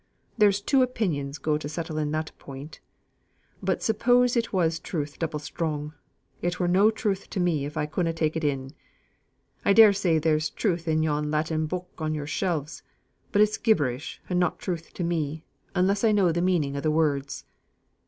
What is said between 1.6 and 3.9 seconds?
settling that point. But